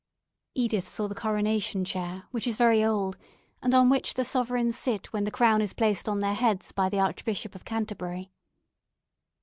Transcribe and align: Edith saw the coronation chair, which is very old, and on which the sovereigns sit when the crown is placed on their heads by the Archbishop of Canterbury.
Edith 0.55 0.87
saw 0.89 1.05
the 1.07 1.13
coronation 1.13 1.85
chair, 1.85 2.23
which 2.31 2.47
is 2.47 2.55
very 2.55 2.83
old, 2.83 3.17
and 3.61 3.71
on 3.71 3.87
which 3.87 4.15
the 4.15 4.25
sovereigns 4.25 4.75
sit 4.75 5.13
when 5.13 5.25
the 5.25 5.29
crown 5.31 5.61
is 5.61 5.75
placed 5.75 6.09
on 6.09 6.21
their 6.21 6.33
heads 6.33 6.71
by 6.71 6.89
the 6.89 6.99
Archbishop 6.99 7.53
of 7.53 7.65
Canterbury. 7.65 8.31